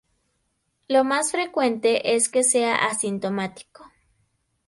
[0.87, 3.85] Lo más frecuente es que sea asintomático.